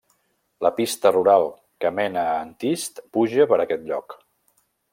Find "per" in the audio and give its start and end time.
3.53-3.61